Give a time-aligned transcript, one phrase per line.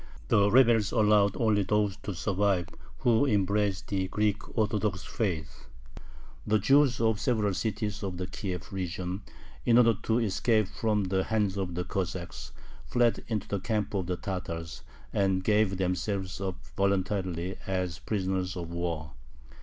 [0.29, 2.69] The rebels allowed only those to survive
[3.01, 5.67] who embraced the Greek Orthodox faith.
[6.47, 9.21] The Jews of several cities of the Kiev region,
[9.63, 12.51] in order to escape from the hands of the Cossacks,
[12.87, 14.81] fled into the camp of the Tatars,
[15.13, 19.11] and gave themselves up voluntarily as prisoners of war.